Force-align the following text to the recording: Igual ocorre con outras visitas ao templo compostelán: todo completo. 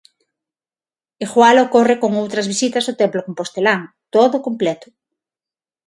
Igual 1.25 1.57
ocorre 1.65 1.95
con 2.01 2.11
outras 2.21 2.49
visitas 2.53 2.85
ao 2.85 2.97
templo 3.01 3.25
compostelán: 3.27 3.81
todo 4.15 4.37
completo. 4.47 4.87